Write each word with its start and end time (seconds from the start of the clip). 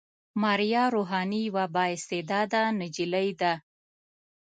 ماريه 0.41 0.83
روحاني 0.95 1.39
يوه 1.47 1.65
با 1.73 1.83
استعداده 1.95 2.63
نجلۍ 2.79 3.29
ده. 3.41 3.53